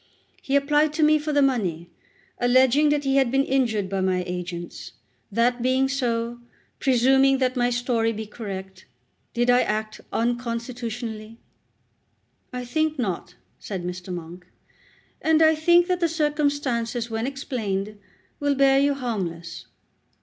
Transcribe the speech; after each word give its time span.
"He 0.41 0.55
applied 0.55 0.93
to 0.93 1.03
me 1.03 1.19
for 1.19 1.31
the 1.31 1.43
money, 1.43 1.91
alleging 2.39 2.89
that 2.89 3.03
he 3.03 3.17
had 3.17 3.29
been 3.29 3.43
injured 3.43 3.87
by 3.87 4.01
my 4.01 4.23
agents. 4.25 4.93
That 5.31 5.61
being 5.61 5.87
so, 5.87 6.39
presuming 6.79 7.37
that 7.37 7.55
my 7.55 7.69
story 7.69 8.11
be 8.11 8.25
correct, 8.25 8.87
did 9.35 9.51
I 9.51 9.61
act 9.61 10.01
unconstitutionally?" 10.11 11.37
"I 12.51 12.65
think 12.65 12.97
not," 12.97 13.35
said 13.59 13.83
Mr. 13.85 14.11
Monk, 14.11 14.47
"and 15.21 15.39
I 15.43 15.53
think 15.53 15.85
that 15.85 15.99
the 15.99 16.09
circumstances, 16.09 17.11
when 17.11 17.27
explained, 17.27 17.99
will 18.39 18.55
bear 18.55 18.79
you 18.79 18.95
harmless." 18.95 19.67